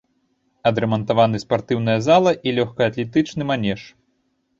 Адрамантаваны 0.69 1.41
спартыўная 1.43 1.97
зала 2.07 2.31
і 2.47 2.53
лёгкаатлетычны 2.61 3.43
манеж. 3.51 3.81